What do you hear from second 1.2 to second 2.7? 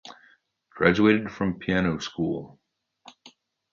from piano school.